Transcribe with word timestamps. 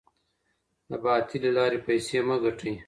د 0.89 0.91
باطلي 1.03 1.49
لاري 1.57 1.79
پیسې 1.87 2.17
مه 2.27 2.35
ګټئ. 2.43 2.73